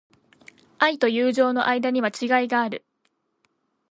[0.79, 2.83] 愛と友情の間には違いがある。